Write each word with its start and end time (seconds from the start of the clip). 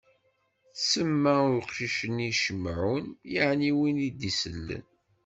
Tsemma 0.77 1.35
i 1.47 1.51
uqcic-nni 1.59 2.29
Cimɛun, 2.41 3.05
yeɛni 3.33 3.71
win 3.77 3.97
i 4.07 4.09
d-isellen. 4.11 4.85